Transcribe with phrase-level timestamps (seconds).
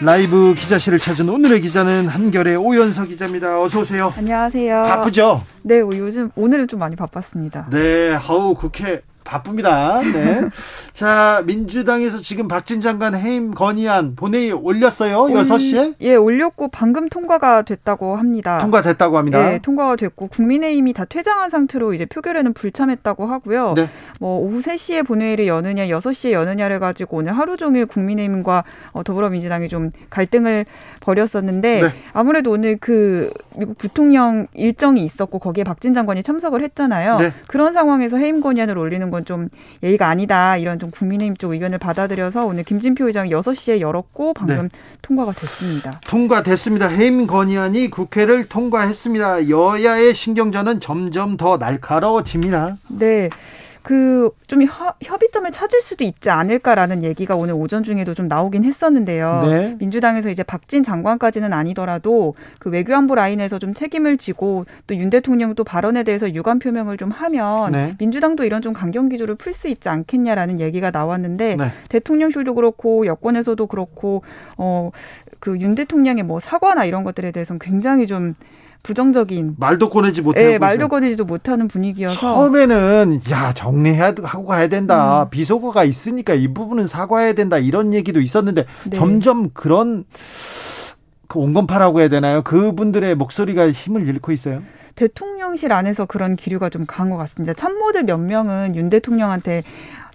[0.00, 3.60] 라이브 기자실을 찾은 오늘의 기자는 한결의 오연서 기자입니다.
[3.60, 4.12] 어서 오세요.
[4.16, 4.84] 안녕하세요.
[4.84, 5.44] 바쁘죠?
[5.62, 7.66] 네, 요즘 오늘은 좀 많이 바빴습니다.
[7.70, 10.00] 네, 하우 국회 바쁩니다.
[10.00, 10.40] 네.
[10.94, 15.24] 자, 민주당에서 지금 박진 장관 해임 건의안 본회의 올렸어요.
[15.24, 15.94] 올, 6시에?
[16.00, 18.58] 예, 올렸고 방금 통과가 됐다고 합니다.
[18.58, 19.38] 통과됐다고 합니다.
[19.38, 23.74] 네, 통과가 됐고 국민의힘이 다 퇴장한 상태로 이제 표결에는 불참했다고 하고요.
[23.74, 23.86] 네.
[24.18, 29.92] 뭐 오후 3시에 본회의를 여느냐, 6시에 여느냐를 가지고 오늘 하루 종일 국민의힘과 어, 더불어민주당이 좀
[30.08, 30.64] 갈등을
[31.00, 31.88] 벌였었는데 네.
[32.14, 37.18] 아무래도 오늘 그 미국 부통령 일정이 있었고 거기에 박진 장관이 참석을 했잖아요.
[37.18, 37.30] 네.
[37.46, 39.48] 그런 상황에서 해임 건의안을 올리는 건건 좀
[39.82, 44.78] 예의가 아니다 이런 좀 국민의힘 쪽 의견을 받아들여서 오늘 김진표 의장이 6시에 열었고 방금 네.
[45.02, 46.00] 통과가 됐습니다.
[46.06, 46.88] 통과됐습니다.
[46.88, 49.48] 해임 건의안이 국회를 통과했습니다.
[49.48, 52.78] 여야의 신경전은 점점 더 날카로워집니다.
[52.88, 53.28] 네.
[53.82, 59.42] 그 좀 협의점을 찾을 수도 있지 않을까라는 얘기가 오늘 오전 중에도 좀 나오긴 했었는데요.
[59.46, 59.76] 네.
[59.78, 66.02] 민주당에서 이제 박진 장관까지는 아니더라도 그 외교안보 라인에서 좀 책임을 지고 또 윤 대통령도 발언에
[66.02, 67.94] 대해서 유감 표명을 좀 하면 네.
[67.98, 71.64] 민주당도 이런 좀 강경 기조를 풀 수 있지 않겠냐라는 얘기가 나왔는데 네.
[71.90, 74.22] 대통령실도 그렇고 여권에서도 그렇고
[74.56, 74.90] 어
[75.40, 78.34] 그 윤 대통령의 뭐 사과나 이런 것들에 대해서는 굉장히 좀
[78.82, 85.24] 부정적인 말도 꺼내지 못하고 네, 말도 꺼내지도 못하는 분위기여서 처음에는 야 정리해야 하고 가야 된다
[85.24, 85.30] 음.
[85.30, 88.96] 비속어가 있으니까 이 부분은 사과해야 된다 이런 얘기도 있었는데 네.
[88.96, 90.04] 점점 그런
[91.28, 92.42] 그 온건파라고 해야 되나요?
[92.42, 94.62] 그분들의 목소리가 힘을 잃고 있어요.
[94.94, 97.52] 대통령실 안에서 그런 기류가 좀 강한 것 같습니다.
[97.52, 99.62] 참모들 몇 명은 윤 대통령한테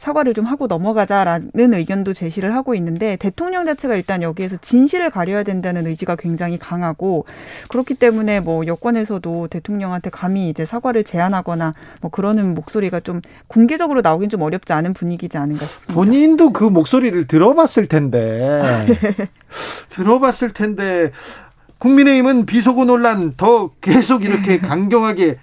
[0.03, 5.87] 사과를 좀 하고 넘어가자라는 의견도 제시를 하고 있는데 대통령 자체가 일단 여기에서 진실을 가려야 된다는
[5.87, 7.25] 의지가 굉장히 강하고
[7.69, 11.71] 그렇기 때문에 뭐 여권에서도 대통령한테 감히 이제 사과를 제안하거나
[12.01, 15.93] 뭐 그러는 목소리가 좀 공개적으로 나오긴 좀 어렵지 않은 분위기지 않은가 싶습니다.
[15.93, 18.85] 본인도 그 목소리를 들어봤을 텐데
[19.87, 21.13] 들어봤을 텐데
[21.77, 25.37] 국민의힘은 비속어 논란 더 계속 이렇게 강경하게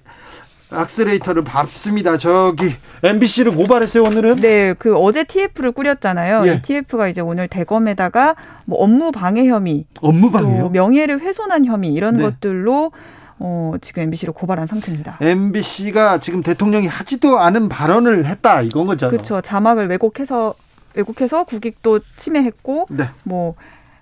[0.73, 2.17] 악셀레이터를 밟습니다.
[2.17, 4.37] 저기 MBC를 고발했어요 오늘은.
[4.37, 6.47] 네, 그 어제 TF를 꾸렸잖아요.
[6.47, 6.55] 예.
[6.55, 8.37] 이 TF가 이제 오늘 대검에다가
[8.67, 12.25] 뭐 업무 방해 혐의, 업무 방해, 명예를 훼손한 혐의 이런 네.
[12.25, 12.93] 것들로
[13.39, 15.19] 어, 지금 MBC를 고발한 상태입니다.
[15.21, 19.09] MBC가 지금 대통령이 하지도 않은 발언을 했다 이건 거죠.
[19.11, 19.41] 그렇죠.
[19.41, 20.55] 자막을 왜곡해서
[20.95, 23.05] 왜곡해서 국익도 침해했고, 네.
[23.23, 23.55] 뭐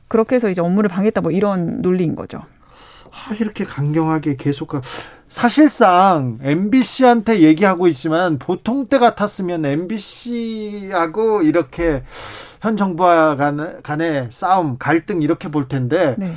[0.08, 2.42] 그렇게 해서 이제 업무를 방해했다 뭐 이런 논리인 거죠.
[3.12, 4.72] 아, 이렇게 강경하게 계속
[5.28, 12.02] 사실상 MBC한테 얘기하고 있지만 보통 때 같았으면 MBC하고 이렇게
[12.60, 13.36] 현 정부와
[13.82, 16.34] 간의 싸움, 갈등 이렇게 볼 텐데 네.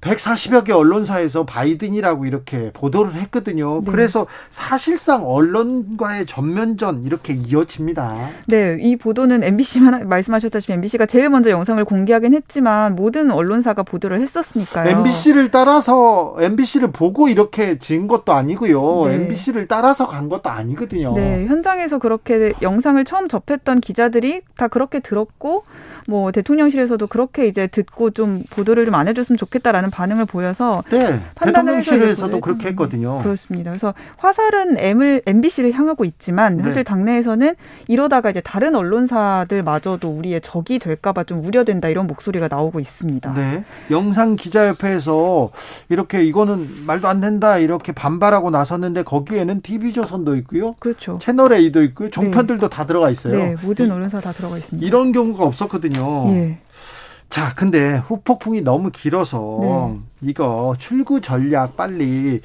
[0.00, 3.82] 140여 개 언론사에서 바이든이라고 이렇게 보도를 했거든요.
[3.84, 3.90] 네.
[3.90, 8.28] 그래서 사실상 언론과의 전면전 이렇게 이어집니다.
[8.46, 14.88] 네, 이 보도는 MBC만 말씀하셨다시피 MBC가 제일 먼저 영상을 공개하긴 했지만 모든 언론사가 보도를 했었으니까요.
[14.98, 19.06] MBC를 따라서 MBC를 보고 이렇게 지은 것도 아니고요.
[19.08, 19.14] 네.
[19.14, 21.14] MBC를 따라서 간 것도 아니거든요.
[21.14, 25.64] 네, 현장에서 그렇게 영상을 처음 접했던 기자들이 다 그렇게 들었고
[26.06, 32.40] 뭐 대통령실에서도 그렇게 이제 듣고 좀 보도를 좀 안 해줬으면 좋겠다라는 반응을 보여서 네, 대통령실에서도
[32.40, 33.22] 그렇게 했거든요.
[33.22, 33.70] 그렇습니다.
[33.70, 36.62] 그래서 화살은 M을 MBC를 향하고 있지만 네.
[36.64, 36.82] 사실 네.
[36.84, 37.54] 당내에서는
[37.88, 43.34] 이러다가 이제 다른 언론사들마저도 우리의 적이 될까봐 좀 우려된다 이런 목소리가 나오고 있습니다.
[43.34, 45.50] 네, 영상 기자협회에서
[45.88, 50.74] 이렇게 이거는 말도 안 된다 이렇게 반발하고 나섰는데 거기에는 TV조선도 있고요.
[50.78, 51.18] 그렇죠.
[51.20, 52.10] 채널 A도 있고요.
[52.10, 52.76] 종편들도 네.
[52.76, 53.36] 다 들어가 있어요.
[53.36, 54.86] 네, 모든 언론사 다 들어가 있습니다.
[54.86, 56.34] 이런 경우가 없었거든요.
[56.34, 56.58] 예.
[57.30, 60.00] 자, 근데 후폭풍이 너무 길어서 네.
[60.20, 62.40] 이거 출구 전략 빨리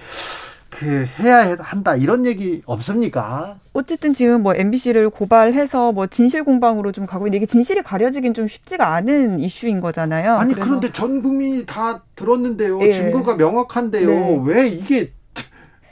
[0.69, 3.57] 그 해야 한다 이런 얘기 없습니까?
[3.73, 8.47] 어쨌든 지금 뭐 MBC를 고발해서 뭐 진실 공방으로 좀 가고 있는데 이게 진실이 가려지긴 좀
[8.47, 10.35] 쉽지가 않은 이슈인 거잖아요.
[10.35, 12.79] 아니 그런데 전 국민이 다 들었는데요.
[12.81, 12.91] 예.
[12.91, 14.09] 증거가 명확한데요.
[14.09, 14.41] 네.
[14.45, 15.13] 왜 이게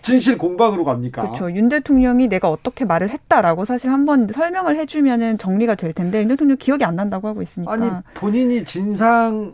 [0.03, 1.23] 진실 공방으로 갑니까?
[1.23, 1.51] 그렇죠.
[1.51, 6.57] 윤 대통령이 내가 어떻게 말을 했다라고 사실 한번 설명을 해주면은 정리가 될 텐데 윤 대통령
[6.57, 7.71] 기억이 안 난다고 하고 있으니까.
[7.71, 9.51] 아니 본인이 진상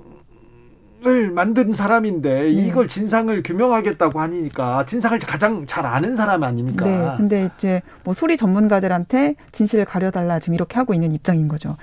[1.08, 2.50] 을 만든 사람인데 네.
[2.50, 6.86] 이걸 진상을 규명하겠다고 하니까 진상을 가장 잘 아는 사람 아닙니까?
[6.86, 7.14] 네.
[7.16, 11.78] 근데 이제 뭐 소리 전문가들한테 진실을 가려달라 지금 이렇게 하고 있는 입장인 거죠.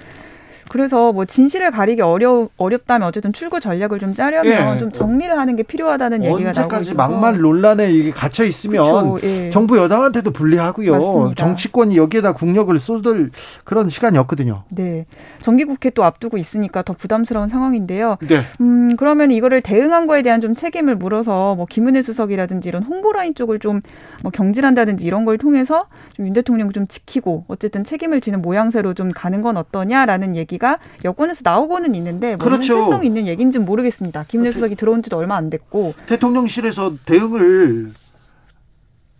[0.68, 4.78] 그래서 뭐 진실을 가리기 어려 어렵다면 어쨌든 출구 전략을 좀 짜려면 예.
[4.78, 9.26] 좀 정리를 하는 게 필요하다는 얘기가 나오고 있어서 막말 논란에 이게 갇혀 있으면 그렇죠.
[9.26, 9.50] 예.
[9.50, 10.92] 정부 여당한테도 불리하고요.
[10.92, 11.34] 맞습니다.
[11.34, 13.30] 정치권이 여기에다 국력을 쏟을
[13.64, 14.64] 그런 시간이었거든요.
[14.70, 15.06] 네.
[15.42, 18.18] 정기국회 또 앞두고 있으니까 더 부담스러운 상황인데요.
[18.26, 18.40] 네.
[18.60, 23.34] 음, 그러면 이거를 대응한 거에 대한 좀 책임을 물어서 뭐 김은혜 수석이라든지 이런 홍보 라인
[23.34, 23.80] 쪽을 좀
[24.22, 25.86] 뭐 경질한다든지 이런 걸 통해서
[26.16, 30.78] 좀 윤 대통령 좀 지키고 어쨌든 책임을 지는 모양새로 좀 가는 건 어떠냐라는 얘기 가
[31.04, 32.62] 여권에서 나오고는 있는데 뭐 그렇죠.
[32.62, 34.24] 실성 있는 얘기인지는 모르겠습니다.
[34.28, 37.92] 김은혜 수석이 들어온 지도 얼마 안 됐고 대통령실에서 대응을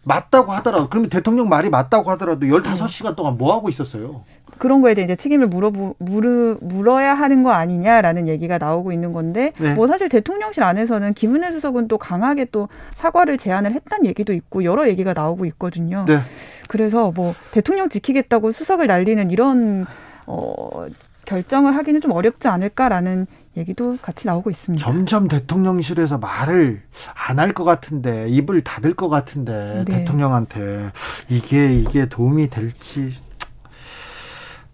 [0.06, 4.22] 맞다고 하더라도 그러면 대통령 말이 맞다고 하더라도 15시간 동안 뭐 하고 있었어요?
[4.58, 9.52] 그런 거에 대해 이제 책임을 물어 물어 물어야 하는 거 아니냐라는 얘기가 나오고 있는 건데
[9.58, 9.74] 네.
[9.74, 14.88] 뭐 사실 대통령실 안에서는 김은혜 수석은 또 강하게 또 사과를 제안을 했다는 얘기도 있고 여러
[14.88, 16.04] 얘기가 나오고 있거든요.
[16.06, 16.20] 네.
[16.68, 19.86] 그래서 뭐 대통령 지키겠다고 수석을 날리는 이런
[20.26, 20.86] 어
[21.26, 23.26] 결정을 하기는 좀 어렵지 않을까라는
[23.56, 24.82] 얘기도 같이 나오고 있습니다.
[24.84, 26.82] 점점 대통령실에서 말을
[27.14, 29.98] 안 할 것 같은데 입을 닫을 것 같은데 네.
[29.98, 30.90] 대통령한테
[31.28, 33.14] 이게 이게 도움이 될지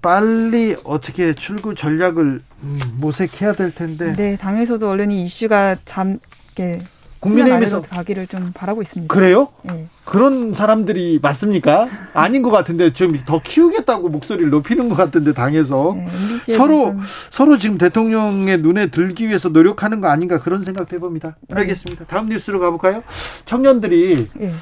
[0.00, 4.12] 빨리 어떻게 출구 전략을 음, 모색해야 될 텐데.
[4.14, 6.18] 네, 당에서도 얼른 이 이슈가 잠
[6.56, 6.82] 이렇게
[7.22, 9.12] 국민의힘에서 가기를 좀 바라고 있습니다.
[9.14, 9.48] 그래요?
[9.62, 9.86] 네.
[10.04, 11.88] 그런 사람들이 맞습니까?
[12.12, 16.96] 아닌 것 같은데 좀 더 키우겠다고 목소리를 높이는 것 같은데 당에서 네, 서로
[17.30, 21.36] 서로 지금 대통령의 눈에 들기 위해서 노력하는 거 아닌가 그런 생각도 해봅니다.
[21.48, 21.56] 네.
[21.60, 22.06] 알겠습니다.
[22.06, 23.02] 다음 뉴스로 가볼까요?
[23.46, 24.52] 청년들이 네.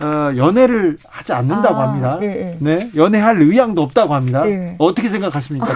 [0.00, 2.18] 어, 연애를 하지 않는다고 아, 합니다.
[2.20, 2.90] 네, 네.
[2.96, 4.44] 연애할 의향도 없다고 합니다.
[4.78, 5.66] 어떻게 생각하십니까,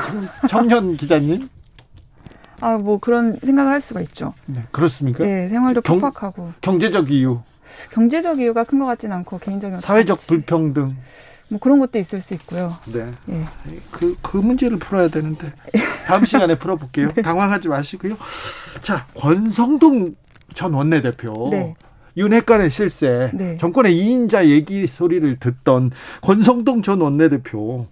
[0.49, 1.49] 청, 년 기자님?
[2.63, 4.35] 아, 뭐 그런 생각을 할 수가 있죠.
[4.47, 5.25] 네, 그렇습니까?
[5.25, 6.53] 네, 생활도 경, 팍팍하고.
[6.61, 7.41] 경제적 이유.
[7.91, 10.19] 경제적 이유가 큰 것 같지는 않고 개인적인 사회적.
[10.27, 10.97] 불평등.
[11.49, 12.77] 뭐 그런 것도 있을 수 있고요.
[12.87, 13.07] 네.
[13.27, 13.45] 네.
[13.91, 15.53] 그, 그 문제를 풀어야 되는데.
[16.07, 17.13] 다음 시간에 풀어볼게요.
[17.15, 17.23] 네.
[17.23, 18.17] 당황하지 마시고요.
[18.83, 20.15] 자, 권성동
[20.55, 21.49] 전 원내대표.
[21.51, 21.75] 네.
[22.17, 23.57] 윤핵관의 실세, 네.
[23.57, 27.87] 정권의 2인자 얘기 소리를 듣던 권성동 전 원내대표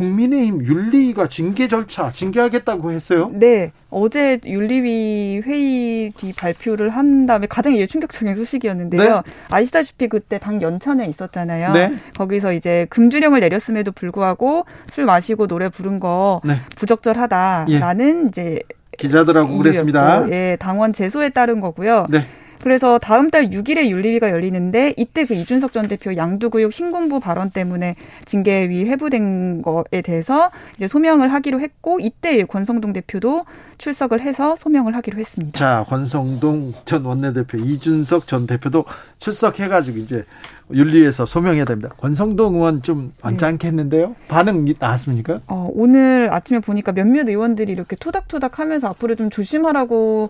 [0.00, 3.30] 국민의힘 윤리가 징계 절차 징계하겠다고 했어요?
[3.34, 3.70] 네.
[3.90, 9.16] 어제 윤리위 회의 뒤 발표를 한 다음에 가장 이게 충격적인 소식이었는데요.
[9.16, 9.32] 네?
[9.50, 11.72] 아시다시피 그때 당 연찬에 있었잖아요.
[11.72, 11.92] 네?
[12.16, 16.54] 거기서 이제 금주령을 내렸음에도 불구하고 술 마시고 노래 부른 거 네.
[16.76, 18.28] 부적절하다라는 예.
[18.28, 18.62] 이제
[18.98, 20.30] 기자들하고 그랬습니다.
[20.30, 22.06] 예, 당원 제소에 따른 거고요.
[22.10, 22.20] 네.
[22.62, 27.96] 그래서 다음 달 6일에 윤리위가 열리는데 이때 그 이준석 전 대표 양두구육 신군부 발언 때문에
[28.26, 33.44] 징계위 회부된 거에 대해서 이제 소명을 하기로 했고 이때 권성동 대표도
[33.78, 35.58] 출석을 해서 소명을 하기로 했습니다.
[35.58, 38.84] 자, 권성동 전 원내대표, 이준석 전 대표도
[39.20, 40.24] 출석해 가지고 이제
[40.70, 41.90] 윤리에서 소명해야 됩니다.
[41.96, 44.16] 권성동 의원 좀 언짢게 했는데요.
[44.28, 45.40] 반응 나왔습니까?
[45.46, 50.28] 어, 오늘 아침에 보니까 몇몇 의원들이 이렇게 토닥토닥 하면서 앞으로 좀 조심하라고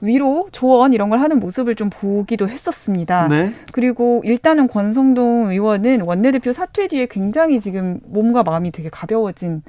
[0.00, 3.28] 위로 조언 이런 걸 하는 모습을 좀 보기도 했었습니다.
[3.28, 3.52] 네.
[3.72, 9.62] 그리고 일단은 권성동 의원은 원내대표 사퇴 뒤에 굉장히 지금 몸과 마음이 되게 가벼워진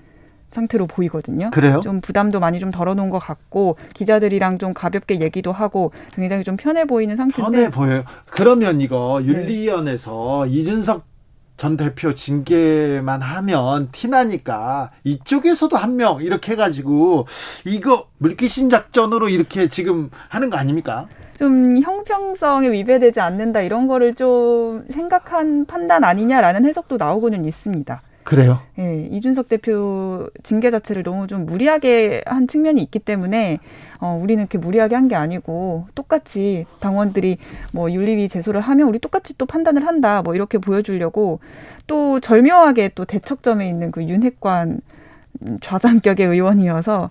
[0.52, 1.50] 상태로 보이거든요.
[1.52, 1.82] 그래요?
[1.84, 6.86] 좀 부담도 많이 좀 덜어놓은 것 같고 기자들이랑 좀 가볍게 얘기도 하고 굉장히 좀 편해
[6.86, 7.58] 보이는 상태인데.
[7.58, 8.04] 편해 보여요.
[8.30, 9.28] 그러면 이거 네.
[9.28, 10.52] 윤리위원회에서 네.
[10.52, 11.17] 이준석
[11.58, 17.26] 전 대표 징계만 하면 티나니까 이쪽에서도 한 명 이렇게 해가지고
[17.66, 21.08] 이거 물귀신 작전으로 이렇게 지금 하는 거 아닙니까?
[21.40, 28.02] 좀 형평성에 위배되지 않는다 이런 거를 좀 생각한 판단 아니냐라는 해석도 나오고는 있습니다.
[28.28, 28.60] 그래요?
[28.78, 33.60] 예, 이준석 대표 징계 자체를 너무 좀 무리하게 한 측면이 있기 때문에
[34.02, 37.38] 어, 우리는 이렇게 무리하게 한 게 아니고 똑같이 당원들이
[37.72, 41.40] 뭐 윤리위 제소를 하면 우리 똑같이 또 판단을 한다 뭐 이렇게 보여주려고
[41.88, 44.82] 또 절묘하게 또 대척점에 있는 그 윤핵관
[45.62, 47.10] 좌장격의 의원이어서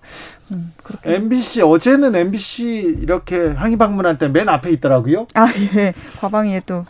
[0.51, 1.15] 음, 그렇게.
[1.15, 5.25] MBC 어제는 MBC 이렇게 항의 방문할 때 맨 앞에 있더라고요.
[5.33, 6.85] 아 예, 과방위에 또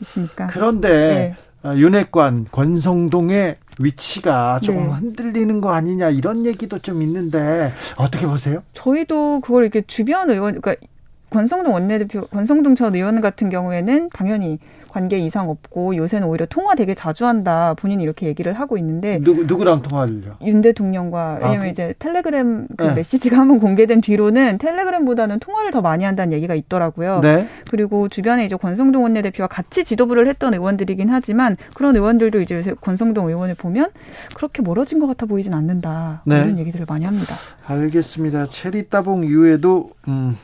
[0.00, 0.48] 있으니까.
[0.48, 1.36] 그런데 네.
[1.64, 4.90] 어, 윤핵관 권성동의 위치가 조금 네.
[4.94, 8.62] 흔들리는 거 아니냐 이런 얘기도 좀 있는데 어떻게 보세요?
[8.74, 10.86] 저희도 그걸 이렇게 주변 의원 그러니까
[11.32, 14.58] 권성동 원내대표 권성동 전 의원 같은 경우에는 당연히
[14.88, 19.44] 관계 이상 없고 요새는 오히려 통화 되게 자주 한다 본인이 이렇게 얘기를 하고 있는데 누구
[19.44, 20.36] 누구랑 통화를요?
[20.42, 22.92] 윤 대통령과 아, 왜냐면 그, 이제 텔레그램 그 네.
[22.92, 27.20] 메시지가 한번 공개된 뒤로는 텔레그램보다는 통화를 더 많이 한다는 얘기가 있더라고요.
[27.20, 27.48] 네.
[27.70, 33.28] 그리고 주변에 이제 권성동 원내대표와 같이 지도부를 했던 의원들이긴 하지만 그런 의원들도 이제 요새 권성동
[33.28, 33.88] 의원을 보면
[34.34, 36.36] 그렇게 멀어진 것 같아 보이진 않는다 네.
[36.36, 37.34] 이런 얘기들을 많이 합니다.
[37.66, 38.46] 알겠습니다.
[38.50, 40.36] 체리 따봉 이후에도 음.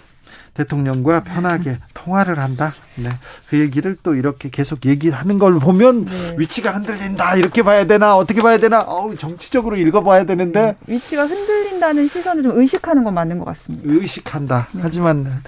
[0.59, 2.73] 대통령과 편하게 통화를 한다.
[2.97, 3.11] 네.
[3.49, 6.35] 그 얘기를 또 이렇게 계속 얘기하는 걸 보면 네.
[6.37, 7.37] 위치가 흔들린다.
[7.37, 8.17] 이렇게 봐야 되나?
[8.17, 8.81] 어떻게 봐야 되나?
[8.81, 10.77] 어우, 정치적으로 읽어봐야 되는데.
[10.87, 10.95] 네.
[10.95, 13.85] 위치가 흔들린다는 시선을 좀 의식하는 건 맞는 것 같습니다.
[13.87, 14.69] 의식한다.
[14.73, 14.81] 네.
[14.83, 15.43] 하지만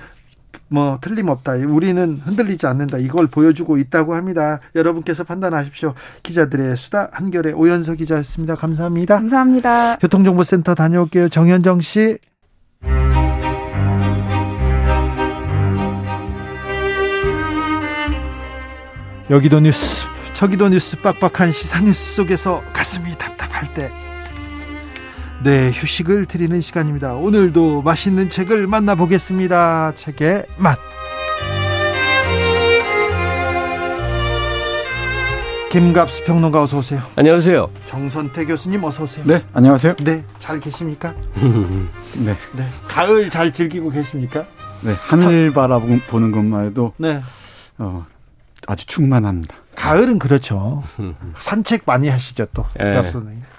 [0.69, 1.55] 뭐 틀림없다.
[1.67, 2.99] 우리는 흔들리지 않는다.
[2.99, 4.61] 이걸 보여주고 있다고 합니다.
[4.76, 5.95] 여러분께서 판단하십시오.
[6.23, 8.55] 기자들의 수다 한결의 오연서 기자였습니다.
[8.55, 9.17] 감사합니다.
[9.17, 9.97] 감사합니다.
[9.97, 11.29] 교통정보센터 다녀올게요.
[11.31, 12.19] 정현정 씨.
[19.30, 23.92] 여기도 뉴스, 저기도 뉴스 빡빡한 시사 뉴스 속에서 가슴이 답답할 때
[25.44, 27.14] 네, 휴식을 드리는 시간입니다.
[27.14, 29.92] 오늘도 맛있는 책을 만나보겠습니다.
[29.94, 30.78] 책의 맛.
[35.70, 37.00] 김갑수 평론가 어서 오세요.
[37.14, 37.70] 안녕하세요.
[37.87, 39.25] 정선태 교수님 어서 오세요.
[39.25, 39.94] 네, 안녕하세요.
[40.02, 41.14] 네, 잘 계십니까?
[42.18, 42.37] 네.
[42.52, 42.66] 네.
[42.88, 44.44] 가을 잘 즐기고 계십니까?
[44.80, 47.22] 네, 하늘 바라보는 것만 해도 네.
[47.78, 48.04] 어,
[48.70, 49.54] 아주 충만합니다.
[49.74, 50.82] 가을은 그렇죠.
[51.38, 52.64] 산책 많이 하시죠 또.
[52.78, 53.02] 네.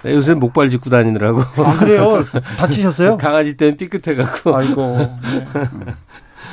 [0.03, 1.41] 네, 요새 목발 짚고 다니느라고.
[1.63, 2.23] 아 그래요?
[2.57, 3.17] 다치셨어요?
[3.19, 4.55] 강아지 때문에 삐끗해갖고.
[4.55, 4.97] 아이고.
[5.23, 5.93] 네.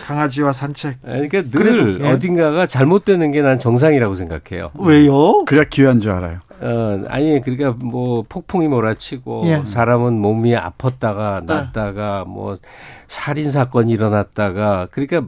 [0.07, 1.03] 강아지와 산책.
[1.03, 2.11] 그러니까 늘 그래도, 예.
[2.13, 4.71] 어딘가가 잘못되는 게 난 정상이라고 생각해요.
[4.79, 5.45] 왜요?
[5.45, 6.41] 그래야 기회한 줄 알아요.
[6.61, 9.63] 어, 아니, 그러니까 뭐 폭풍이 몰아치고 예.
[9.67, 12.33] 사람은 몸이 아팠다가 낫다가 네.
[12.33, 12.59] 뭐
[13.07, 15.23] 살인 사건이 일어났다가 그러니까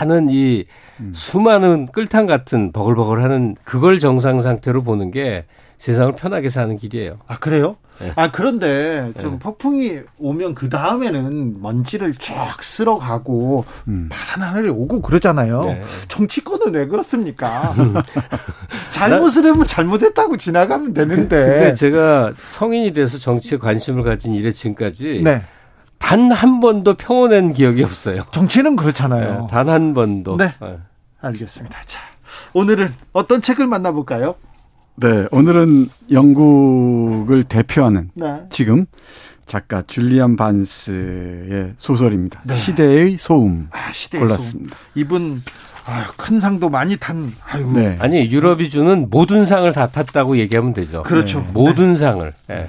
[0.00, 0.64] 많은 이
[1.00, 1.12] 음.
[1.14, 5.46] 수많은 끌탕 같은 버글버글하는 그걸 정상 상태로 보는 게
[5.78, 7.18] 세상을 편하게 사는 길이에요.
[7.26, 7.76] 아 그래요?
[8.00, 8.12] 네.
[8.16, 9.38] 아 그런데 좀 네.
[9.38, 14.08] 폭풍이 오면 그 다음에는 먼지를 쫙 쓸어가고 음.
[14.10, 15.62] 파란 하늘이 오고 그러잖아요.
[15.62, 15.82] 네.
[16.08, 17.74] 정치권은 왜 그렇습니까?
[18.90, 21.42] 잘못을 하면 잘못했다고 지나가면 되는데.
[21.44, 25.42] 근데 제가 성인이 돼서 정치에 관심을 가진 이래 지금까지 네.
[25.98, 28.24] 단한 번도 평온한 기억이 없어요.
[28.32, 29.42] 정치는 그렇잖아요.
[29.42, 30.36] 네, 단한 번도.
[30.36, 30.54] 네.
[31.22, 31.28] 네.
[31.28, 31.80] 알겠습니다.
[31.86, 32.00] 자,
[32.52, 34.34] 오늘은 어떤 책을 만나볼까요?
[34.96, 38.40] 네, 오늘은 영국을 대표하는 네.
[38.50, 38.86] 지금
[39.46, 42.42] 작가 줄리안 반스의 소설입니다.
[42.44, 42.54] 네.
[42.54, 43.68] 시대의 소음.
[43.70, 44.76] 아, 시대의 골랐습니다.
[44.76, 44.90] 소음.
[44.94, 45.42] 이분
[45.86, 47.34] 아유, 큰 상도 많이 탄.
[47.46, 47.68] 아유.
[47.72, 47.96] 네.
[48.00, 51.02] 아니 유럽이 주는 모든 상을 다 탔다고 얘기하면 되죠.
[51.02, 51.40] 그렇죠.
[51.40, 51.48] 네.
[51.52, 52.32] 모든 상을.
[52.48, 52.68] 네.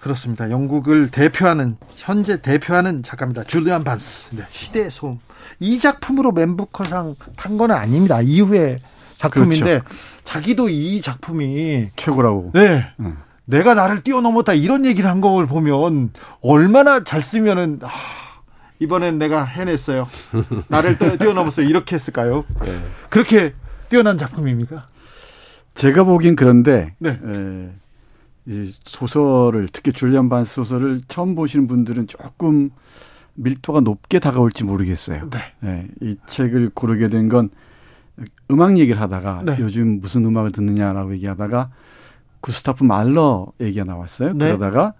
[0.00, 0.50] 그렇습니다.
[0.50, 3.44] 영국을 대표하는 현재 대표하는 작가입니다.
[3.44, 4.34] 줄리안 반스.
[4.34, 4.42] 네.
[4.50, 5.20] 시대의 소음.
[5.60, 8.20] 이 작품으로 맨부커상 탄 거는 아닙니다.
[8.20, 8.78] 이후에
[9.18, 9.84] 작품인데 그렇죠.
[10.24, 12.52] 자기도 이 작품이 최고라고.
[12.54, 12.86] 네.
[13.00, 13.16] 음.
[13.44, 17.88] 내가 나를 뛰어넘었다 이런 얘기를 한 걸 보면 얼마나 잘 쓰면은 아,
[18.78, 20.08] 이번엔 내가 해냈어요.
[20.68, 21.66] 나를 뛰어넘었어요.
[21.68, 22.44] 이렇게 했을까요?
[22.64, 22.80] 네.
[23.10, 23.54] 그렇게
[23.88, 24.86] 뛰어난 작품입니까?
[25.74, 27.10] 제가 보기엔 그런데 네.
[27.10, 27.70] 에,
[28.46, 32.70] 이 소설을 특히 줄리안 반스 소설을 처음 보시는 분들은 조금
[33.42, 35.28] 밀도가 높게 다가올지 모르겠어요.
[35.30, 35.38] 네.
[35.60, 35.88] 네.
[36.00, 37.50] 이 책을 고르게 된 건
[38.50, 39.56] 음악 얘기를 하다가 네.
[39.60, 41.70] 요즘 무슨 음악을 듣느냐라고 얘기하다가
[42.40, 44.32] 구스타프 말러 얘기가 나왔어요.
[44.32, 44.46] 네.
[44.46, 44.94] 그러다가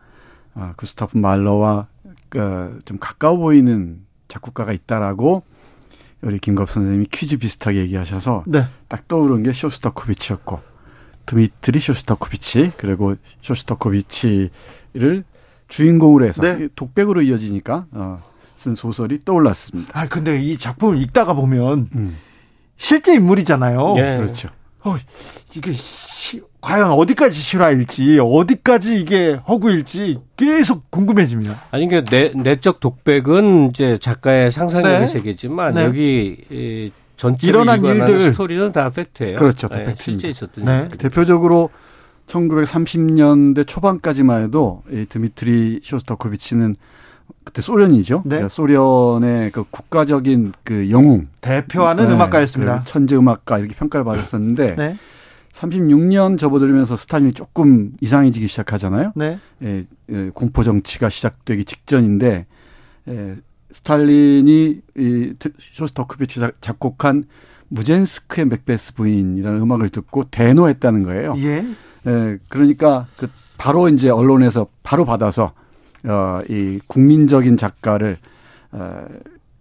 [0.55, 1.87] 아, 구스타프 말러와
[2.29, 5.43] 그, 좀 가까워 보이는 작곡가가 있다라고
[6.23, 8.67] 우리 김갑 선생님이 퀴즈 비슷하게 얘기하셔서 네.
[8.89, 10.61] 딱 떠오른 게 쇼스타코비치였고
[11.27, 15.25] 드미트리 쇼스타코비치 그리고 쇼스타코비치를
[15.69, 16.69] 주인공으로 해서 네.
[16.75, 18.23] 독백으로 이어지니까 어,
[18.61, 19.99] 쓴 소설이 떠올랐습니다.
[19.99, 22.19] 아 근데 이 작품을 읽다가 보면 음.
[22.77, 23.95] 실제 인물이잖아요.
[23.95, 24.17] 네.
[24.17, 24.51] 그렇죠.
[24.85, 24.97] 어,
[25.57, 31.59] 이게 시, 과연 어디까지 실화일지 어디까지 이게 허구일지 계속 궁금해집니다.
[31.71, 35.07] 아니 그 내, 내적 독백은 이제 작가의 상상력의 네.
[35.07, 35.85] 세계지만 네.
[35.85, 39.37] 여기 전체 일어난 일들 스토리는 다 팩트예요.
[39.37, 40.89] 그렇죠, 다 네, 실제 있었던 네.
[40.99, 41.71] 대표적으로
[42.27, 46.77] 1930년대 초반까지만 해도 이 드미트리 쇼스타코비치는
[47.45, 48.23] 그때 소련이죠.
[48.25, 48.37] 네.
[48.37, 52.83] 그러니까 소련의 그 국가적인 그 영웅 대표하는 네, 음악가였습니다.
[52.85, 54.97] 그 천재 음악가 이렇게 평가를 받았었는데 네.
[55.53, 59.13] 36년 접어들면서 스탈린이 조금 이상해지기 시작하잖아요.
[59.17, 59.39] 네.
[59.63, 62.47] 예, 예, 공포 정치가 시작되기 직전인데
[63.09, 63.37] 예,
[63.73, 67.25] 스탈린이 이 쇼스타코비치 작곡한
[67.69, 71.35] 무젠스크의 맥베스 부인이라는 음악을 듣고 대노했다는 거예요.
[71.39, 71.65] 예.
[72.07, 75.53] 예 그러니까 그 바로 이제 언론에서 바로 받아서
[76.05, 78.19] 어, 이 국민적인 작가를
[78.73, 79.05] 어,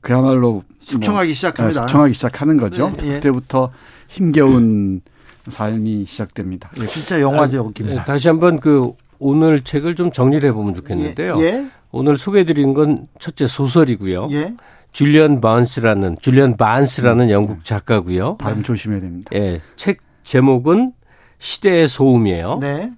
[0.01, 1.81] 그야말로 뭐 숙청하기 뭐, 시작합니다.
[1.81, 2.91] 숙청하기 시작하는 거죠.
[2.97, 3.13] 네, 예.
[3.15, 3.71] 그때부터
[4.07, 5.01] 힘겨운
[5.49, 6.71] 삶이 시작됩니다.
[6.79, 6.85] 예.
[6.85, 8.01] 진짜 영화제입니다.
[8.01, 11.37] 아, 다시 한번 그 오늘 책을 좀 정리를 해보면 좋겠는데요.
[11.39, 11.43] 예.
[11.43, 11.67] 예.
[11.91, 14.29] 오늘 소개해드린 건 첫째 소설이고요.
[14.31, 14.53] 예.
[14.91, 17.29] 줄리언 반스라는 줄리언 반스라는 음.
[17.29, 18.37] 영국 작가고요.
[18.37, 19.29] 발음 조심해야 됩니다.
[19.35, 20.93] 예, 책 제목은
[21.37, 22.57] 시대의 소음이에요.
[22.59, 22.91] 네.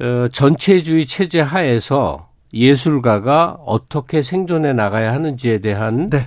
[0.00, 2.25] 어, 전체주의 체제 하에서
[2.60, 6.26] 예술가가 어떻게 생존해 나가야 하는지에 대한 네.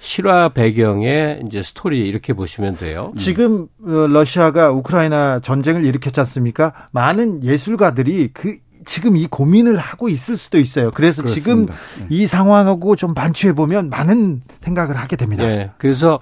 [0.00, 3.12] 실화 배경의 이제 스토리 이렇게 보시면 돼요.
[3.16, 6.72] 지금 어, 러시아가 우크라이나 전쟁을 일으켰지 않습니까?
[6.90, 10.90] 많은 예술가들이 그 지금 이 고민을 하고 있을 수도 있어요.
[10.90, 11.42] 그래서 그렇습니다.
[11.42, 12.06] 지금 네.
[12.10, 15.44] 이 상황하고 좀 반추해 보면 많은 생각을 하게 됩니다.
[15.46, 15.70] 네.
[15.78, 16.20] 그래서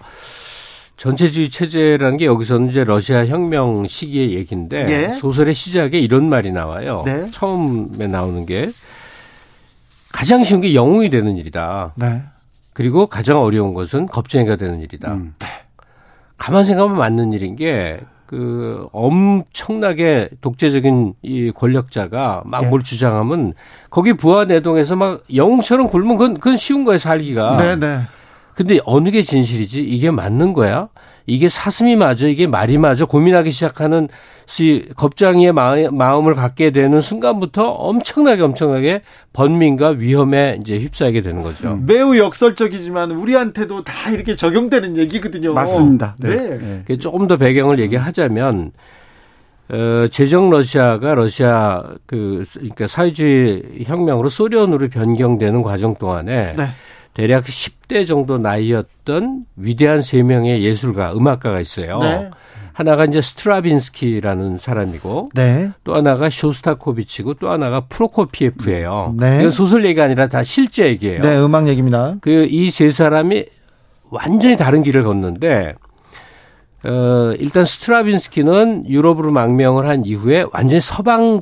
[0.96, 5.08] 전체주의 체제라는 게 여기서는 이제 러시아 혁명 시기의 얘기인데 예.
[5.18, 7.02] 소설의 시작에 이런 말이 나와요.
[7.04, 7.28] 네.
[7.32, 8.70] 처음에 나오는 게
[10.12, 11.94] 가장 쉬운 게 영웅이 되는 일이다.
[11.96, 12.22] 네.
[12.72, 15.12] 그리고 가장 어려운 것은 겁쟁이가 되는 일이다.
[15.14, 15.34] 음.
[15.38, 15.46] 네.
[16.38, 18.00] 가만 생각하면 맞는 일인 게
[18.32, 22.82] 그 엄청나게 독재적인 이 권력자가 막뭘 네.
[22.82, 23.52] 주장하면
[23.90, 27.58] 거기 부하 내동에서 막 영웅처럼 굴면 그건, 그건 쉬운 거예요 살기가.
[27.58, 27.76] 네네.
[27.76, 28.02] 네.
[28.54, 29.82] 근데 어느 게 진실이지?
[29.82, 30.88] 이게 맞는 거야?
[31.26, 32.26] 이게 사슴이 맞아?
[32.26, 33.04] 이게 말이 맞아?
[33.04, 34.08] 고민하기 시작하는
[34.46, 39.02] 시 겁장이의 마음을 갖게 되는 순간부터 엄청나게 엄청나게
[39.32, 41.72] 번민과 위험에 이제 휩싸이게 되는 거죠.
[41.72, 41.86] 음.
[41.86, 45.54] 매우 역설적이지만 우리한테도 다 이렇게 적용되는 얘기거든요.
[45.54, 46.16] 맞습니다.
[46.18, 46.36] 네.
[46.36, 46.82] 네.
[46.86, 46.96] 네.
[46.98, 48.72] 조금 더 배경을 얘기를 하자면
[49.70, 56.66] 어, 제정 러시아가 러시아 그 그러니까 사회주의 혁명으로 소련으로 변경되는 과정 동안에 네.
[57.14, 61.98] 대략 10대 정도 나이였던 위대한 세 명의 예술가, 음악가가 있어요.
[61.98, 62.30] 네.
[62.72, 65.70] 하나가 이제 스트라빈스키라는 사람이고 네.
[65.84, 69.14] 또 하나가 쇼스타코비치고 또 하나가 프로코피에프예요.
[69.18, 69.40] 네.
[69.40, 71.20] 이건 소설 얘기가 아니라 다 실제 얘기예요.
[71.22, 72.16] 네, 음악 얘기입니다.
[72.22, 73.44] 그 이 세 사람이
[74.08, 75.74] 완전히 다른 길을 걷는데
[76.84, 81.40] 어 일단 스트라빈스키는 유럽으로 망명을 한 이후에 완전히 서방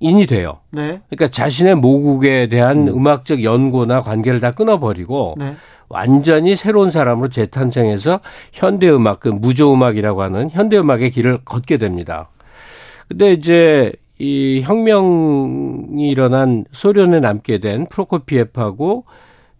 [0.00, 0.58] 인이 돼요.
[0.70, 1.00] 네.
[1.08, 3.06] 그러니까 자신의 모국에 대한 음.
[3.06, 5.54] 악적 연고나 관계를 다 끊어버리고 네.
[5.88, 8.20] 완전히 새로운 사람으로 재탄생해서
[8.52, 12.28] 현대 음악, 그 무조 음악이라고 하는 현대 음악의 길을 걷게 됩니다.
[13.08, 19.04] 근데 이제 이 혁명이 일어난 소련에 남게 된 프로코피에프하고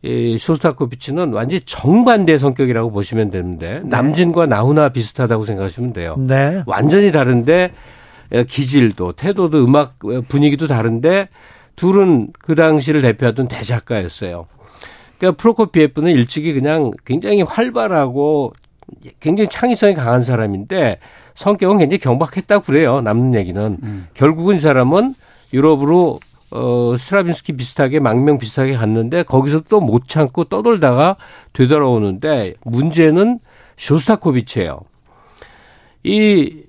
[0.03, 3.89] 이 쇼스타코비치는 완전히 정반대 성격이라고 보시면 되는데 네.
[3.89, 6.17] 남진과 나훈아 비슷하다고 생각하시면 돼요.
[6.19, 6.63] 네.
[6.67, 7.73] 완전히 다른데
[8.31, 11.29] 기질도 태도도 음악 분위기도 다른데
[11.77, 14.47] 둘은 그 당시를 대표하던 대작가였어요.
[15.19, 18.53] 그러니까 프로코피에프는 일찍이 그냥 굉장히 활발하고
[19.21, 20.99] 굉장히 창의성이 강한 사람인데
[21.35, 23.01] 성격은 굉장히 경박했다고 그래요.
[23.01, 23.79] 남는 얘기는.
[23.83, 24.09] 음.
[24.15, 25.15] 결국은 이 사람은
[25.53, 31.17] 유럽으로 어, 스트라빈스키 비슷하게 망명 비슷하게 갔는데 거기서 또 못 참고 떠돌다가
[31.53, 33.39] 되돌아오는데 문제는
[33.77, 34.81] 쇼스타코비치예요.
[36.05, 36.63] 이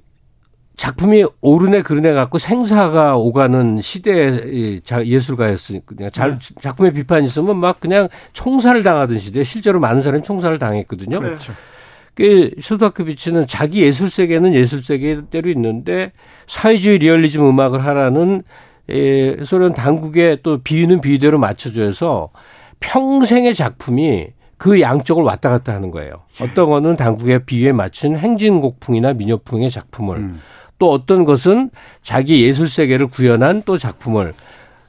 [0.89, 6.55] 작품이 오르네 그르네 갖고 생사가 오가는 시대의 예술가였으니까 잘 네.
[6.61, 11.19] 작품에 비판이 있으면 막 그냥 총살을 당하던 시대에 실제로 많은 사람이 총살을 당했거든요.
[11.19, 11.53] 그렇죠.
[12.15, 16.11] 그 슈다크비치는 자기 예술 세계는 예술 세계대로 있는데
[16.47, 18.43] 사회주의 리얼리즘 음악을 하라는
[18.89, 22.29] 에, 소련 당국의 또 비유는 비유대로 맞춰줘서
[22.79, 26.11] 평생의 작품이 그 양쪽을 왔다 갔다 하는 거예요.
[26.41, 30.39] 어떤 거는 당국의 비유에 맞춘 행진곡풍이나 민요풍의 작품을 음.
[30.79, 31.69] 또 어떤 것은
[32.01, 34.33] 자기 예술 세계를 구현한 또 작품을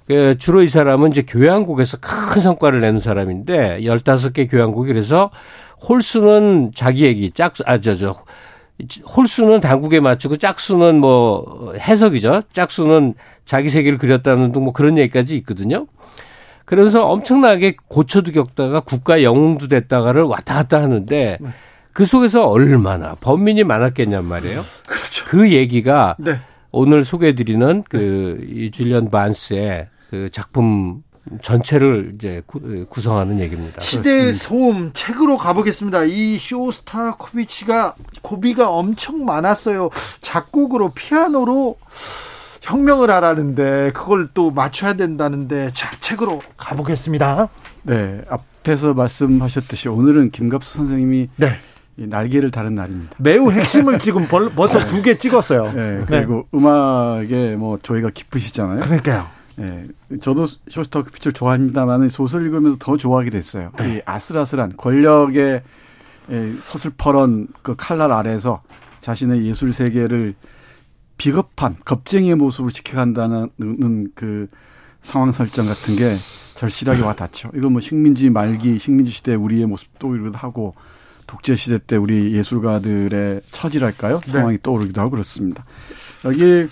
[0.06, 5.30] 그 주로 이 사람은 이제 교향곡에서 큰 성과를 내는 사람인데 15개 교향곡이 그래서
[5.88, 8.14] 홀수는 자기 얘기, 짝, 아, 저, 저,
[9.16, 12.42] 홀수는 당국에 맞추고 짝수는 뭐 해석이죠.
[12.52, 15.86] 짝수는 자기 세계를 그렸다는 등 뭐 그런 얘기까지 있거든요.
[16.64, 21.48] 그래서 엄청나게 고초도 겪다가 국가 영웅도 됐다가를 왔다 갔다 하는데 네.
[21.92, 24.64] 그 속에서 얼마나 범민이 많았겠냔 말이에요.
[24.86, 25.24] 그렇죠.
[25.26, 26.40] 그 얘기가 네.
[26.72, 31.02] 오늘 소개해드리는 그이 줄리언 반스의 그 작품
[31.42, 33.80] 전체를 이제 구, 성하는 얘기입니다.
[33.80, 36.04] 시대의 소음 책으로 가보겠습니다.
[36.04, 39.90] 이 쇼스타 코비치가 고비가 엄청 많았어요.
[40.22, 41.76] 작곡으로 피아노로
[42.62, 47.48] 혁명을 하라는데 그걸 또 맞춰야 된다는데 자 책으로 가보겠습니다.
[47.82, 51.58] 네 앞에서 말씀하셨듯이 오늘은 김갑수 선생님이 네.
[52.08, 53.14] 날개를 다른 날입니다.
[53.18, 55.72] 매우 핵심을 지금 벌써 두개 찍었어요.
[55.72, 56.58] 네, 그리고 네.
[56.58, 58.80] 음악에 뭐 조예가 깊으시잖아요.
[58.80, 59.26] 그러니까요.
[59.56, 59.86] 네,
[60.22, 63.72] 저도 쇼스타크피처를 좋아합니다만 소설 읽으면서 더 좋아하게 됐어요.
[63.78, 63.96] 네.
[63.96, 65.62] 이 아슬아슬한 권력의
[66.62, 68.62] 서슬퍼런 그 칼날 아래에서
[69.00, 70.34] 자신의 예술 세계를
[71.18, 73.50] 비겁한 겁쟁이의 모습으로 지켜간다는
[74.14, 74.48] 그
[75.02, 76.16] 상황 설정 같은 게
[76.54, 77.50] 절실하게 와 닿죠.
[77.54, 80.74] 이거 뭐 식민지 말기, 식민지 시대 우리의 모습도 이러기도 하고
[81.30, 84.20] 독재 시대 때 우리 예술가들의 처지랄까요?
[84.20, 84.32] 네.
[84.32, 85.64] 상황이 떠오르기도 하고 그렇습니다.
[86.24, 86.66] 여기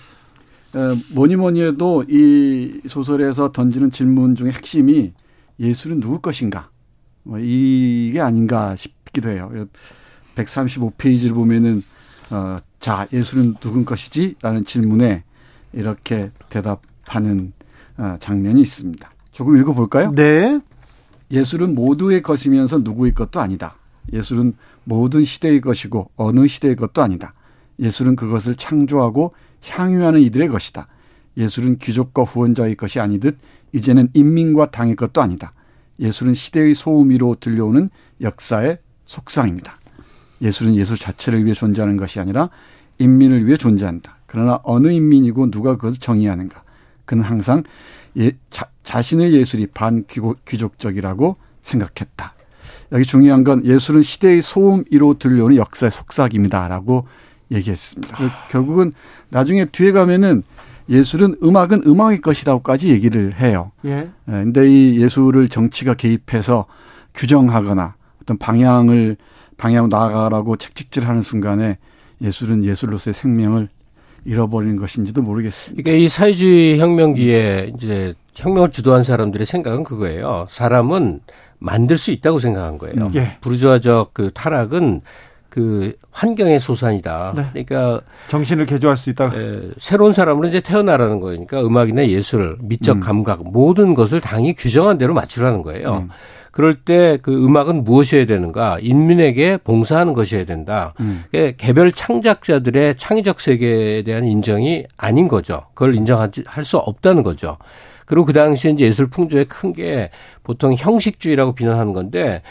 [1.13, 5.13] 뭐니 뭐니 해도 이 소설에서 던지는 질문 중에 핵심이
[5.61, 6.69] 예술은 누구 것인가?
[7.23, 9.49] 뭐 이게 아닌가 싶기도 해요.
[10.35, 11.81] 135페이지를 보면은
[12.29, 14.35] 어, 자 예술은 누군 것이지?
[14.41, 15.23] 라는 질문에
[15.71, 17.53] 이렇게 대답하는
[17.97, 19.09] 어, 장면이 있습니다.
[19.31, 20.11] 조금 읽어볼까요?
[20.13, 20.59] 네.
[21.31, 23.79] 예술은 모두의 것이면서 누구의 것도 아니다.
[24.13, 27.33] 예술은 모든 시대의 것이고 어느 시대의 것도 아니다.
[27.79, 30.87] 예술은 그것을 창조하고 향유하는 이들의 것이다.
[31.37, 33.37] 예술은 귀족과 후원자의 것이 아니듯
[33.71, 35.53] 이제는 인민과 당의 것도 아니다.
[35.99, 37.89] 예술은 시대의 소음위로 들려오는
[38.21, 39.79] 역사의 속상입니다.
[40.41, 42.49] 예술은 예술 자체를 위해 존재하는 것이 아니라
[42.99, 44.17] 인민을 위해 존재한다.
[44.25, 46.63] 그러나 어느 인민이고 누가 그것을 정의하는가?
[47.05, 47.63] 그는 항상
[48.17, 52.33] 예, 자, 자신의 예술이 반귀족적이라고 생각했다.
[52.91, 57.05] 여기 중요한 건 예술은 시대의 소음위로 들려오는 역사의 속삭입니다라고
[57.51, 58.47] 얘기했습니다.
[58.49, 58.93] 결국은
[59.29, 60.43] 나중에 뒤에 가면은
[60.89, 63.71] 예술은 음악은 음악의 것이라고까지 얘기를 해요.
[63.85, 64.09] 예.
[64.25, 66.65] 근데 이 예술을 정치가 개입해서
[67.13, 69.17] 규정하거나 어떤 방향을
[69.57, 71.77] 방향 나아가라고 책찍질하는 순간에
[72.21, 73.69] 예술은 예술로서의 생명을
[74.25, 75.83] 잃어버리는 것인지도 모르겠습니다.
[75.83, 80.47] 그러니까 이 사회주의 혁명기에 이제 혁명을 주도한 사람들의 생각은 그거예요.
[80.49, 81.21] 사람은
[81.59, 83.07] 만들 수 있다고 생각한 거예요.
[83.07, 83.11] 음.
[83.15, 83.37] 예.
[83.41, 85.01] 부르주아적 그 타락은
[85.49, 87.33] 그 환경의 소산이다.
[87.35, 87.63] 네.
[87.65, 89.31] 그러니까 정신을 개조할 수 있다.
[89.35, 92.99] 에, 새로운 사람으로 이제 태어나라는 거니까 음악이나 예술, 미적 음.
[93.01, 95.93] 감각 모든 것을 당이 규정한 대로 맞추라는 거예요.
[96.03, 96.09] 음.
[96.51, 98.79] 그럴 때 그 음악은 무엇이어야 되는가?
[98.81, 100.93] 인민에게 봉사하는 것이어야 된다.
[100.99, 101.23] 음.
[101.31, 105.63] 그러니까 개별 창작자들의 창의적 세계에 대한 인정이 아닌 거죠.
[105.73, 106.31] 그걸 인정할
[106.63, 107.57] 수 없다는 거죠.
[108.09, 110.09] 그리고 그 당시에 이제 예술 풍조의 큰 게
[110.43, 112.41] 보통 형식주의라고 비난하는 건데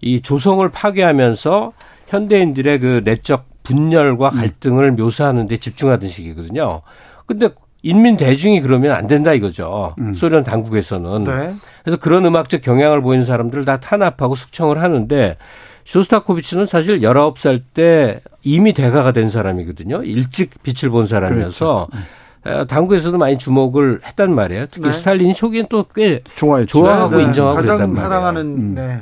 [0.00, 1.72] 이 조성을 파괴하면서
[2.06, 4.36] 현대인들의 그 내적 분열과 음.
[4.36, 4.96] 갈등을 음.
[4.96, 6.82] 묘사하는 데 집중하던 시기거든요.
[7.26, 7.48] 근데
[7.82, 9.96] 인민 대중이 그러면 안 된다 이거죠.
[9.98, 10.14] 음.
[10.14, 11.24] 소련 당국에서는.
[11.24, 11.54] 네.
[11.82, 15.36] 그래서 그런 음악적 경향을 보이는 사람들을 다 탄압하고 숙청을 하는데
[15.84, 20.04] 쇼스타코비치는 사실 19살 때 이미 대가가 된 사람이거든요.
[20.04, 22.06] 일찍 빛을 본 사람이어서 그렇죠.
[22.46, 22.66] 음.
[22.66, 24.66] 당국에서도 많이 주목을 했단 말이에요.
[24.70, 24.92] 특히 네.
[24.92, 26.22] 스탈린이 초기엔 또 꽤
[26.66, 27.24] 좋아하고 네.
[27.24, 28.08] 인정하고 가장 그랬단 말이에요.
[28.08, 28.74] 사랑하는 음.
[28.74, 29.00] 네.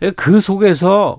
[0.00, 0.10] 네.
[0.12, 1.18] 그 속에서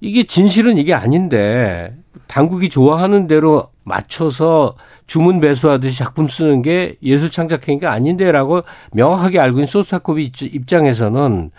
[0.00, 1.94] 이게 진실은 이게 아닌데
[2.26, 4.74] 당국이 좋아하는 대로 맞춰서
[5.06, 8.62] 주문 배수하듯이 작품 쓰는 게 예술 창작 행위가 아닌데라고
[8.92, 11.50] 명확하게 알고 있는 소스타코비 입장에서는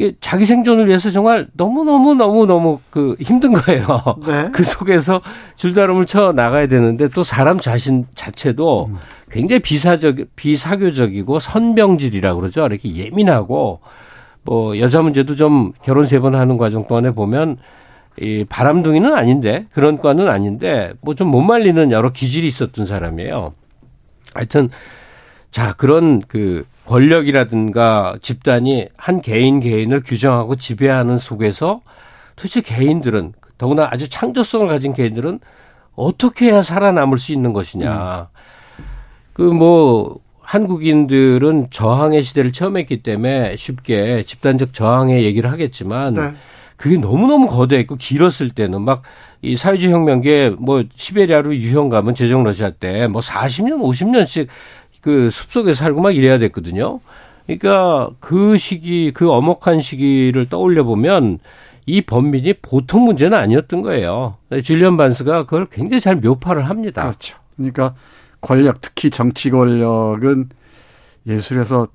[0.00, 3.86] 이게 자기 생존을 위해서 정말 너무너무 너무너무 그 힘든 거예요.
[4.26, 4.48] 네.
[4.50, 5.20] 그 속에서
[5.56, 8.96] 줄다름을 쳐 나가야 되는데 또 사람 자신 자체도 음.
[9.30, 12.64] 굉장히 비사적, 비사교적이고 선병질이라고 그러죠.
[12.64, 13.80] 이렇게 예민하고
[14.42, 17.58] 뭐 여자 문제도 좀 결혼 세 번 하는 과정 동안에 보면
[18.18, 23.52] 이 바람둥이는 아닌데 그런 과는 아닌데 뭐 좀 못 말리는 여러 기질이 있었던 사람이에요.
[24.32, 24.70] 하여튼
[25.50, 31.82] 자 그런 그 권력이라든가 집단이 한 개인 개인을 규정하고 지배하는 속에서
[32.34, 35.38] 도대체 개인들은 더구나 아주 창조성을 가진 개인들은
[35.94, 38.28] 어떻게 해야 살아남을 수 있는 것이냐.
[38.78, 38.84] 음.
[39.34, 46.32] 그뭐 한국인들은 저항의 시대를 처음 했기 때문에 쉽게 집단적 저항의 얘기를 하겠지만 네.
[46.76, 49.02] 그게 너무너무 거대했고 길었을 때는 막
[49.42, 54.48] 이 사회주의 혁명계 뭐 시베리아로 유형 가면 제정 러시아 때 뭐 40년, 50년씩
[55.00, 57.00] 그 숲속에 살고 막 이래야 됐거든요.
[57.46, 61.38] 그러니까 그 시기, 그 엄혹한 시기를 떠올려 보면
[61.86, 64.36] 이 범민이 보통 문제는 아니었던 거예요.
[64.62, 67.02] 줄리언 반스가 그걸 굉장히 잘 묘파를 합니다.
[67.02, 67.38] 그렇죠.
[67.56, 67.94] 그러니까
[68.40, 70.50] 권력, 특히 정치 권력은
[71.26, 71.88] 예술에서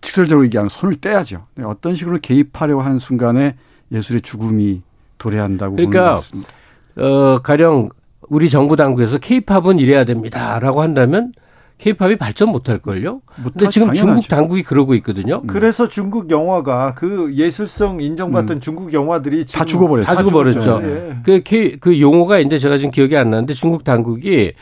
[0.00, 1.46] 직설적으로 얘기하면 손을 떼야죠.
[1.64, 3.56] 어떤 식으로 개입하려고 하는 순간에
[3.92, 4.82] 예술의 죽음이
[5.18, 6.52] 도래한다고 그러니까, 보는 것 같습니다.
[6.96, 7.90] 어, 가령
[8.28, 11.32] 우리 정부 당국에서 케이팝은 이래야 됩니다라고 한다면
[11.80, 13.20] 케이팝이 발전 못할 걸요.
[13.42, 14.00] 근데 지금 당연하죠.
[14.00, 15.40] 중국 당국이 그러고 있거든요.
[15.42, 15.46] 음.
[15.46, 18.60] 그래서 중국 영화가 그 예술성 인정받던 음.
[18.60, 20.14] 중국 영화들이 다 죽어버렸어요.
[20.14, 20.80] 다 죽어버렸죠.
[20.80, 21.42] 네.
[21.42, 24.52] 그, 그 용어가 이제 제가 지금 기억이 안 나는데 중국 당국이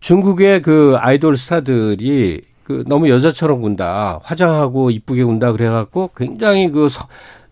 [0.00, 6.88] 중국의 그 아이돌 스타들이 그 너무 여자처럼 군다, 화장하고 이쁘게 군다 그래갖고 굉장히 그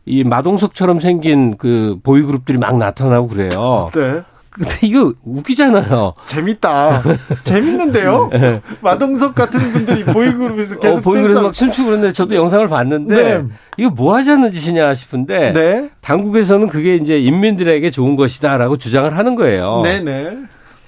[0.07, 3.91] 이 마동석처럼 생긴 그 보이그룹들이 막 나타나고 그래요.
[3.95, 4.23] 네.
[4.55, 6.15] 근데 이거 웃기잖아요.
[6.29, 7.03] 재밌다.
[7.43, 8.31] 재밌는데요?
[8.33, 8.61] 네.
[8.81, 13.45] 마동석 같은 분들이 보이그룹에서 계속 어, 보이그룹 막 춤추고 그러는데 저도 영상을 봤는데 네.
[13.77, 15.91] 이거 뭐 하자는 짓이냐 싶은데 네.
[16.03, 19.83] 당국에서는 그게 이제 인민들에게 좋은 것이다라고 주장을 하는 거예요.
[19.83, 20.39] 네네.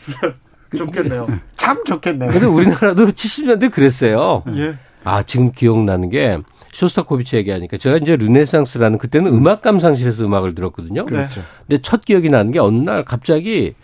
[0.78, 1.26] 좋겠네요.
[1.56, 2.30] 참 좋겠네요.
[2.30, 4.44] 근데 우리나라도 70년대 그랬어요.
[4.54, 4.76] 예.
[5.02, 6.38] 아, 지금 기억나는 게
[6.76, 11.06] 쇼스타코비치 얘기하니까 제가 이제 르네상스라는 그때는 음 악 감상실에서 음악을 들었거든요.
[11.06, 11.40] 그렇죠.
[11.66, 13.74] 근데 첫 기억이 나는 게 어느 날 갑자기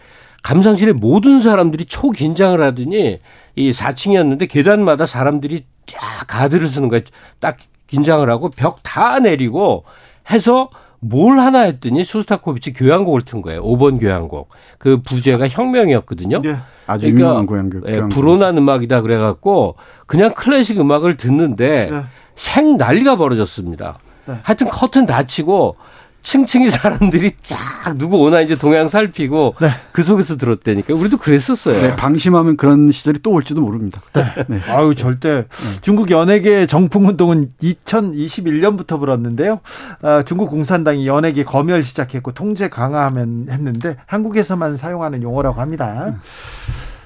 [0.42, 3.20] 감상실에 모든 사람들이 초긴장을 하더니
[3.55, 7.02] 이 4층이었는데 계단마다 사람들이 쫙 가드를 쓰는 거예요.
[7.38, 9.85] 딱 긴장을 하고 벽 다 내리고
[10.31, 13.62] 해서 뭘 하나 했더니 쇼스타코비치 교향곡을 튼 거예요.
[13.62, 14.48] 5번 교향곡.
[14.78, 16.42] 그 부제가 혁명이었거든요.
[16.42, 16.57] 네.
[16.87, 17.88] 아주 그러니까 유명한 교향곡.
[17.88, 19.76] 예, 불온한 음악이다 그래갖고
[20.07, 22.02] 그냥 클래식 음악을 듣는데 네.
[22.37, 23.99] 생 난리가 벌어졌습니다.
[24.27, 24.38] 네.
[24.42, 25.77] 하여튼 커튼 닫히고
[26.23, 29.71] 층층이 사람들이 쫙 누구 오나 이제 동양 살피고 네.
[29.90, 31.83] 그 속에서 들었다니까 우리도 그랬었어요.
[31.83, 34.01] 네, 방심하면 그런 시절이 또 올지도 모릅니다.
[34.12, 34.23] 네.
[34.47, 34.61] 네.
[34.68, 35.47] 아유 절대
[35.81, 39.61] 중국 연예계 정풍 운동은 2021년부터 불었는데요.
[40.03, 46.14] 아, 중국 공산당이 연예계 검열 시작했고 통제 강화하면 했는데 한국에서만 사용하는 용어라고 합니다.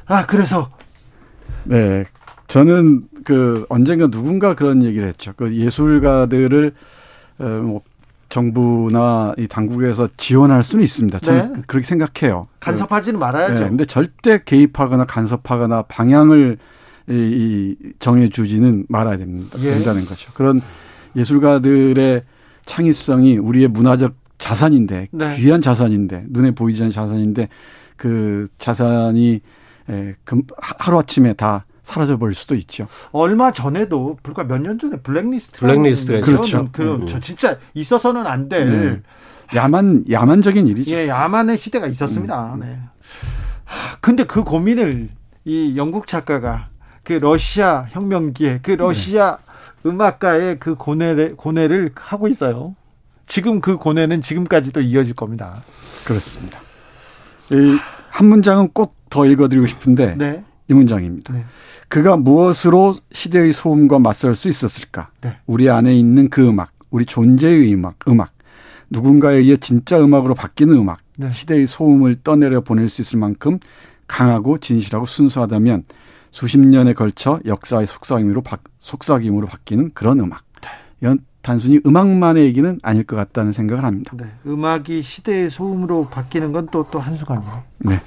[0.05, 0.69] 아 그래서
[1.65, 2.05] 네
[2.49, 5.33] 저는 그 언젠가 누군가 그런 얘기를 했죠.
[5.37, 6.73] 그 예술가들을
[7.39, 7.83] 어, 뭐
[8.29, 11.19] 정부나 이 당국에서 지원할 수는 있습니다.
[11.21, 11.63] 저는 네.
[11.67, 12.49] 그렇게 생각해요.
[12.61, 13.55] 간섭하지는 말아야죠.
[13.55, 16.59] 네, 근데 절대 개입하거나 간섭하거나 방향을
[17.09, 19.57] 이, 이 정해주지는 말아야 됩니다.
[19.61, 19.75] 예.
[19.75, 20.33] 된다는 거죠.
[20.35, 20.61] 그런
[21.15, 22.25] 예술가들의
[22.65, 25.37] 창의성이 우리의 문화적 자산인데 네.
[25.37, 27.49] 귀한 자산인데 눈에 보이지 않는 자산인데
[27.97, 29.41] 그 자산이
[29.89, 30.15] 에,
[30.59, 32.89] 하루 아침에 다 사라져 버릴 수도 있죠.
[33.13, 36.69] 얼마 전에도 불과 몇 년 전에 블랙리스트 블랙리스트가 그렇죠.
[36.73, 37.07] 그럼 음.
[37.07, 39.57] 저 진짜 있어서는 안 될 네.
[39.57, 40.93] 야만 야만적인 일이죠.
[40.95, 42.55] 예, 야만의 시대가 있었습니다.
[42.55, 42.61] 음.
[42.61, 42.79] 네.
[44.01, 45.09] 근데 그 고민을
[45.45, 46.69] 이 영국 작가가
[47.05, 49.39] 그 러시아 혁명기에 그 러시아
[49.85, 49.91] 네.
[49.91, 52.75] 음악가의 그 고뇌를 고뇌를 하고 있어요.
[53.27, 55.63] 지금 그 고뇌는 지금까지도 이어질 겁니다.
[56.05, 56.59] 그렇습니다.
[57.53, 57.79] 이
[58.11, 60.43] 한 문장은 꼭 더 읽어드리고 싶은데 네.
[60.69, 61.33] 이 문장입니다.
[61.33, 61.45] 네.
[61.89, 65.11] 그가 무엇으로 시대의 소음과 맞설 수 있었을까?
[65.21, 65.37] 네.
[65.47, 68.33] 우리 안에 있는 그 음악, 우리 존재의 음악, 음악,
[68.91, 71.31] 누군가에 의해 진짜 음악으로 바뀌는 음악, 네.
[71.31, 73.59] 시대의 소음을 떠내려 보낼 수 있을 만큼
[74.09, 75.85] 강하고 진실하고 순수하다면
[76.31, 80.43] 수십 년에 걸쳐 역사의 속삭임으로 바, 속삭임으로 바뀌는 그런 음악.
[80.61, 80.69] 네.
[81.01, 84.13] 이건 단순히 음악만의 얘기는 아닐 것 같다는 생각을 합니다.
[84.17, 84.25] 네.
[84.47, 87.63] 음악이 시대의 소음으로 바뀌는 건 또 또 한순간이에요.
[87.79, 88.01] 네.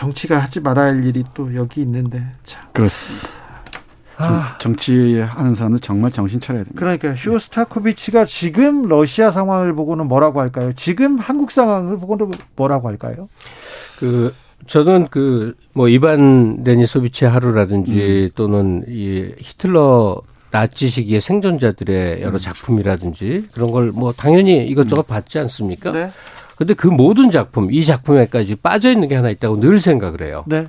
[0.00, 2.62] 정치가 하지 말아야 할 일이 또 여기 있는데 참.
[2.72, 3.28] 그렇습니다.
[4.16, 4.56] 아.
[4.58, 6.78] 정치하는 사람은 정말 정신 차려야 됩니다.
[6.80, 10.72] 그러니까 쇼스타코비치가 지금 러시아 상황을 보고는 뭐라고 할까요?
[10.74, 13.28] 지금 한국 상황을 보고는 뭐라고 할까요?
[13.98, 14.34] 그
[14.66, 18.30] 저는 그 뭐 이반 레니소비치 하루라든지 음.
[18.34, 22.38] 또는 이 히틀러 나치 시기의 생존자들의 여러 음.
[22.38, 25.08] 작품이라든지 그런 걸 뭐 당연히 이것저것 음.
[25.08, 25.92] 봤지 않습니까?
[25.92, 26.10] 네.
[26.60, 30.44] 근데 그 모든 작품, 이 작품에까지 빠져 있는 게 하나 있다고 늘 생각을 해요.
[30.46, 30.66] 네.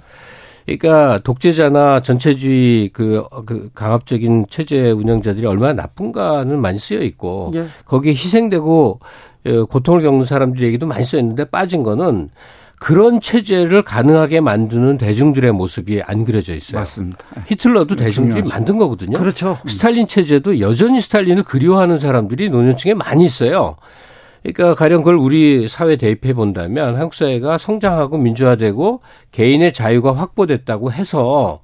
[0.65, 7.65] 그러니까 독재자나 전체주의 그, 그 강압적인 체제 운영자들이 얼마나 나쁜가는 많이 쓰여 있고 예.
[7.83, 8.99] 거기에 희생되고
[9.47, 12.29] 어, 고통을 겪는 사람들 얘기도 많이 쓰여 있는데 빠진 거는
[12.79, 16.79] 그런 체제를 가능하게 만드는 대중들의 모습이 안 그려져 있어요.
[16.79, 17.19] 맞습니다.
[17.47, 18.49] 히틀러도 대중들이 중요하죠.
[18.49, 19.17] 만든 거거든요.
[19.17, 19.57] 그렇죠.
[19.67, 23.75] 스탈린 체제도 여전히 스탈린을 그리워하는 사람들이 노년층에 많이 있어요.
[24.43, 29.01] 그러니까 가령 그걸 우리 사회 대입해 본다면 한국 사회가 성장하고 민주화되고
[29.31, 31.59] 개인의 자유가 확보됐다고 해서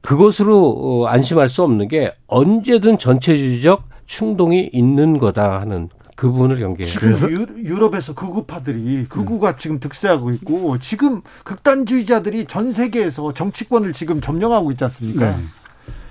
[0.00, 6.92] 그것으로 어, 안심할 수 없는 게 언제든 전체주의적 충동이 있는 거다 하는 그 부분을 연계해요.
[6.92, 9.54] 지금 유럽에서 극우파들이 극우가 음.
[9.56, 15.30] 지금 득세하고 있고 지금 극단주의자들이 전 세계에서 정치권을 지금 점령하고 있지 않습니까?
[15.30, 15.36] 네.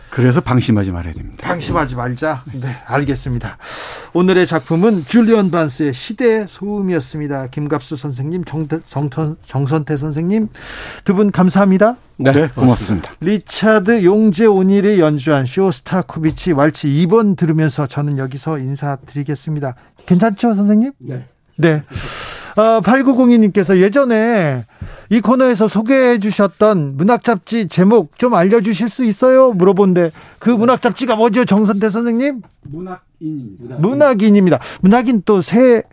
[0.09, 1.37] 그래서 방심하지 말아야 됩니다.
[1.47, 2.43] 방심하지 말자.
[2.53, 3.57] 네, 알겠습니다.
[4.13, 7.47] 오늘의 작품은 줄리언 반스의 시대 소음이었습니다.
[7.47, 10.49] 김갑수 선생님, 정태, 정선, 정선태 선생님
[11.03, 11.97] 두 분 감사합니다.
[12.17, 13.11] 네, 네 고맙습니다.
[13.19, 19.75] 리차드 용재 오닐이 연주한 쇼스타코비치 왈츠 2번 들으면서 저는 여기서 인사드리겠습니다.
[20.05, 20.91] 괜찮죠, 선생님?
[20.99, 21.27] 네.
[21.55, 21.83] 네.
[22.59, 24.65] 어, 8902님께서 예전에
[25.09, 29.53] 이 코너에서 소개해 주셨던 문학 잡지 제목 좀 알려 주실 수 있어요?
[29.53, 32.41] 물어본데 그 문학 잡지가 뭐죠, 정선태 선생님?
[32.63, 33.75] 문학인입니다.
[33.77, 34.59] 문학인입니다.
[34.81, 35.83] 문학인 또 새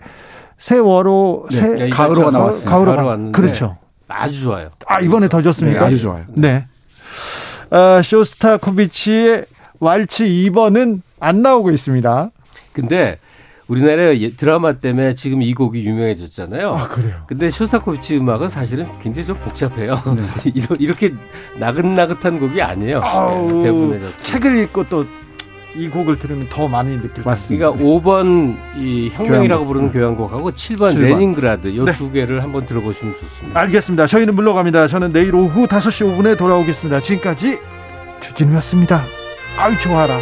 [0.59, 2.71] 세월호 네, 새 가을호가 나왔어요.
[2.71, 3.77] 가을호가 왔는데 그렇죠.
[4.09, 4.71] 아주 좋아요.
[4.87, 5.81] 아 이번에 더 좋습니까?
[5.81, 6.25] 네, 아주 좋아요.
[6.31, 6.67] 네.
[7.71, 9.47] 어, 쇼스타코비치의
[9.79, 12.31] 왈츠 2번은 안 나오고 있습니다.
[12.73, 13.19] 근데
[13.69, 16.71] 우리나라 드라마 때문에 지금 이 곡이 유명해졌잖아요.
[16.71, 17.15] 아, 그래요?
[17.27, 20.01] 근데 쇼스타코비치 음악은 사실은 굉장히 좀 복잡해요.
[20.17, 20.53] 네.
[20.79, 21.13] 이렇게
[21.59, 23.01] 나긋나긋한 곡이 아니에요.
[23.03, 25.05] 아우, 대부분의 책을 읽고 또
[25.79, 27.71] 이 곡을 들으면 더 많이 느낄 것 같습니다.
[27.71, 29.67] 그러니까 5번 이 혁명이라고 교향곡.
[29.67, 31.01] 부르는 교향곡하고 7번, 7번.
[31.01, 32.13] 레닌그라드 이 두 네.
[32.13, 33.61] 개를 한번 들어보시면 좋습니다.
[33.61, 34.07] 알겠습니다.
[34.07, 34.87] 저희는 물러갑니다.
[34.89, 37.01] 저는 내일 오후 5시 5분에 돌아오겠습니다.
[37.01, 37.59] 지금까지
[38.23, 39.05] 주진우였습니다.
[39.59, 40.19] 아유 좋아라.